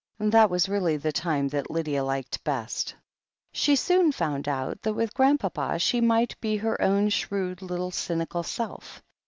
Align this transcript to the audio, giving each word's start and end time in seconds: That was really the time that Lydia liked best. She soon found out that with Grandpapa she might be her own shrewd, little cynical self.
That 0.31 0.49
was 0.49 0.67
really 0.67 0.97
the 0.97 1.11
time 1.11 1.49
that 1.49 1.69
Lydia 1.69 2.03
liked 2.03 2.43
best. 2.43 2.95
She 3.51 3.75
soon 3.75 4.11
found 4.11 4.47
out 4.47 4.81
that 4.81 4.95
with 4.95 5.13
Grandpapa 5.13 5.77
she 5.77 6.01
might 6.01 6.35
be 6.41 6.57
her 6.57 6.81
own 6.81 7.09
shrewd, 7.09 7.61
little 7.61 7.91
cynical 7.91 8.41
self. 8.41 9.03